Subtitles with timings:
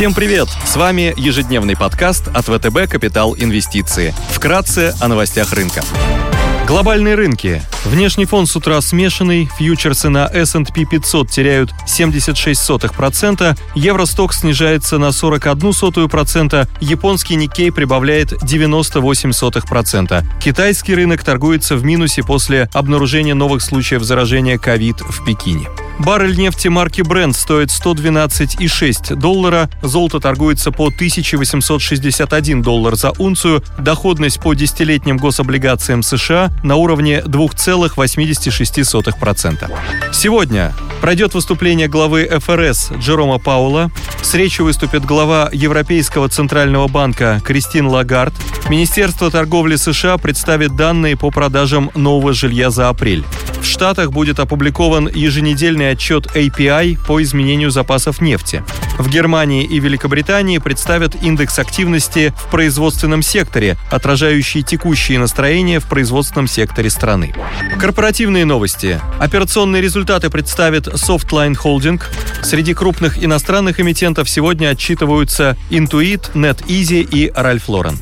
[0.00, 0.48] Всем привет!
[0.64, 4.14] С вами ежедневный подкаст от ВТБ «Капитал Инвестиции».
[4.30, 5.82] Вкратце о новостях рынка.
[6.66, 7.60] Глобальные рынки.
[7.84, 16.66] Внешний фон с утра смешанный, фьючерсы на S&P 500 теряют 76%, Евросток снижается на 41%,
[16.80, 20.24] японский Никей прибавляет 98%.
[20.42, 25.68] Китайский рынок торгуется в минусе после обнаружения новых случаев заражения ковид в Пекине.
[26.00, 34.40] Баррель нефти марки Brent стоит 112,6 доллара, золото торгуется по 1861 доллар за унцию, доходность
[34.40, 39.70] по десятилетним гособлигациям США на уровне 2,86%.
[40.10, 43.90] Сегодня пройдет выступление главы ФРС Джерома Паула,
[44.22, 48.32] с речью выступит глава Европейского центрального банка Кристин Лагард,
[48.70, 53.22] Министерство торговли США представит данные по продажам нового жилья за апрель.
[53.60, 58.62] В Штатах будет опубликован еженедельный отчет API по изменению запасов нефти.
[58.98, 66.48] В Германии и Великобритании представят индекс активности в производственном секторе, отражающий текущие настроения в производственном
[66.48, 67.34] секторе страны.
[67.78, 69.00] Корпоративные новости.
[69.18, 72.00] Операционные результаты представит Softline Holding.
[72.42, 77.96] Среди крупных иностранных эмитентов сегодня отчитываются Intuit, NetEasy и Ralph Lauren.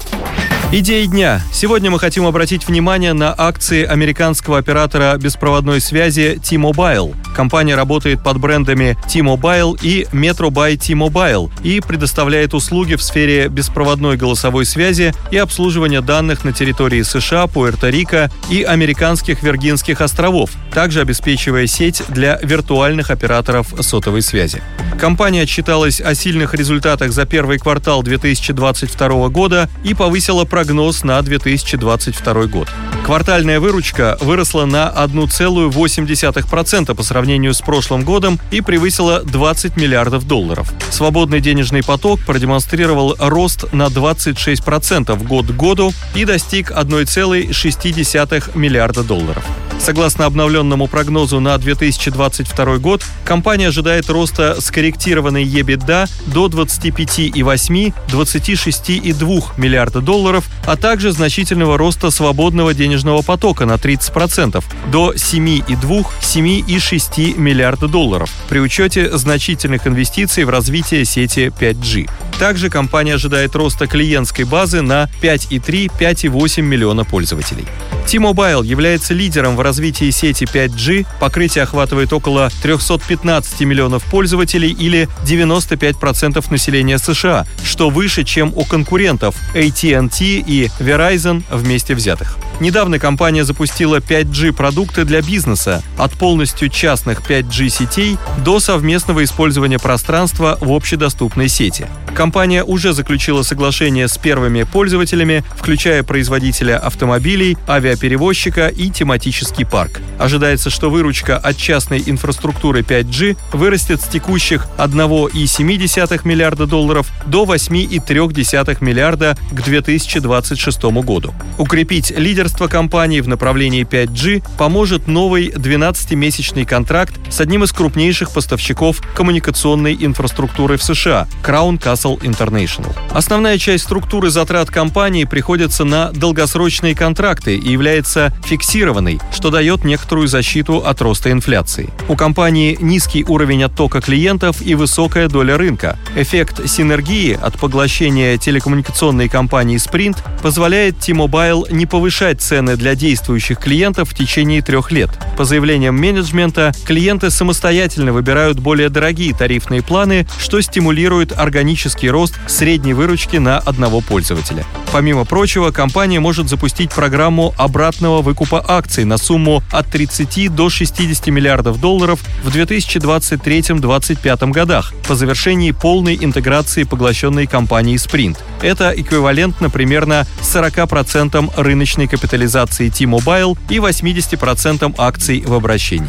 [0.71, 1.41] Идеи дня.
[1.51, 7.17] Сегодня мы хотим обратить внимание на акции американского оператора беспроводной связи T-Mobile.
[7.35, 14.19] Компания работает под брендами T-Mobile и Metro by T-Mobile и предоставляет услуги в сфере беспроводной
[14.19, 21.67] голосовой связи и обслуживания данных на территории США, Пуэрто-Рико и американских Виргинских островов, также обеспечивая
[21.67, 24.61] сеть для виртуальных операторов сотовой связи.
[25.01, 32.47] Компания отчиталась о сильных результатах за первый квартал 2022 года и повысила прогноз на 2022
[32.47, 32.69] год.
[33.05, 40.73] Квартальная выручка выросла на 1,8% по сравнению с прошлым годом и превысила 20 миллиардов долларов.
[40.91, 49.45] Свободный денежный поток продемонстрировал рост на 26% год к году и достиг 1,6 миллиарда долларов.
[49.79, 60.47] Согласно обновленному прогнозу на 2022 год, компания ожидает роста скорректированной EBITDA до 25,8-26,2 миллиарда долларов,
[60.67, 69.17] а также значительного роста свободного денежного потока на 30% до 7,2-7,6 миллиарда долларов при учете
[69.17, 72.11] значительных инвестиций в развитие сети 5G.
[72.39, 77.67] Также компания ожидает роста клиентской базы на 5,3-5,8 миллиона пользователей.
[78.07, 81.07] T-Mobile является лидером в развитии сети 5G.
[81.21, 89.35] Покрытие охватывает около 315 миллионов пользователей или 95% населения США, что выше, чем у конкурентов
[89.55, 92.39] AT&T и Verizon вместе взятых.
[92.61, 100.73] Недавно компания запустила 5G-продукты для бизнеса, от полностью частных 5G-сетей до совместного использования пространства в
[100.73, 101.87] общедоступной сети.
[102.15, 110.01] Компания уже заключила соглашение с первыми пользователями, включая производителя автомобилей, авиаперевозчика и тематический парк.
[110.19, 118.79] Ожидается, что выручка от частной инфраструктуры 5G вырастет с текущих 1,7 миллиарда долларов до 8,3
[118.81, 121.33] миллиарда к 2026 году.
[121.57, 129.01] Укрепить лидерство компании в направлении 5G поможет новый 12-месячный контракт с одним из крупнейших поставщиков
[129.15, 132.95] коммуникационной инфраструктуры в США– Crown Castle International.
[133.11, 140.29] Основная часть структуры затрат компании приходится на долгосрочные контракты и является фиксированной, что дает некоторую
[140.29, 141.91] защиту от роста инфляции.
[142.09, 145.99] У компании низкий уровень оттока клиентов и высокая доля рынка.
[146.17, 154.11] Эффект синергии от поглощения телекоммуникационной компании Sprint позволяет T-Mobile не повышать цены для действующих клиентов
[154.11, 155.11] в течение трех лет.
[155.37, 162.95] По заявлениям менеджмента, клиенты самостоятельно выбирают более дорогие тарифные планы, что стимулирует органический рост средней
[162.95, 164.65] выручки на одного пользователя.
[164.93, 171.27] Помимо прочего, компания может запустить программу обратного выкупа акций на сумму от 30 до 60
[171.29, 178.39] миллиардов долларов в 2023-2025 годах по завершении полной интеграции поглощенной компании Sprint.
[178.63, 186.09] Это эквивалентно примерно 40% рыночной капитализации T-Mobile и 80% акций в обращении.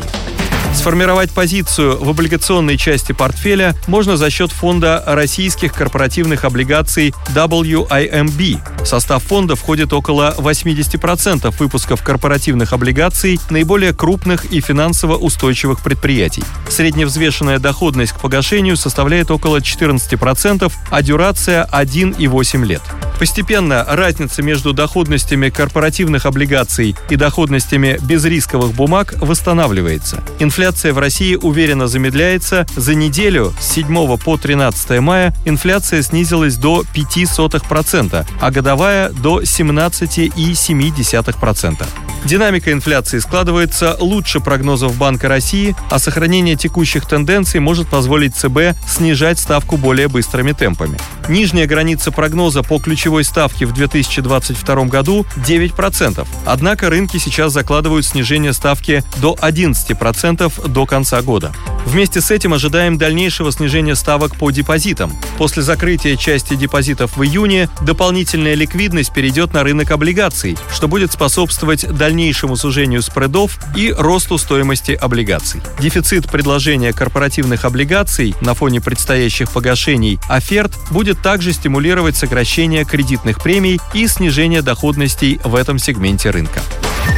[0.74, 8.84] Сформировать позицию в облигационной части портфеля можно за счет фонда российских корпоративных облигаций WIMB.
[8.84, 16.44] В состав фонда входит около 80% выпусков корпоративных облигаций наиболее крупных и финансово устойчивых предприятий.
[16.70, 22.82] Средневзвешенная доходность к погашению составляет около 14%, а дюрация 1,8 лет.
[23.20, 30.24] Постепенно разница между доходностями корпоративных облигаций и доходностями безрисковых бумаг восстанавливается.
[30.40, 32.66] Инфляция в России уверенно замедляется.
[32.78, 42.09] За неделю с 7 по 13 мая инфляция снизилась до 0,05%, а годовая до 17,7%.
[42.26, 49.40] Динамика инфляции складывается лучше прогнозов Банка России, а сохранение текущих тенденций может позволить ЦБ снижать
[49.40, 50.98] ставку более быстрыми темпами.
[51.28, 56.28] Нижняя граница прогноза по ключевой ставке в 2022 году 9%.
[56.46, 61.54] Однако рынки сейчас закладывают снижение ставки до 11% до конца года.
[61.90, 65.12] Вместе с этим ожидаем дальнейшего снижения ставок по депозитам.
[65.40, 71.92] После закрытия части депозитов в июне дополнительная ликвидность перейдет на рынок облигаций, что будет способствовать
[71.92, 75.62] дальнейшему сужению спредов и росту стоимости облигаций.
[75.80, 83.82] Дефицит предложения корпоративных облигаций на фоне предстоящих погашений оферт будет также стимулировать сокращение кредитных премий
[83.96, 86.62] и снижение доходностей в этом сегменте рынка.